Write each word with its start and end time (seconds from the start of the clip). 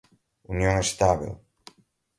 união 0.49 0.79
estável 0.79 1.39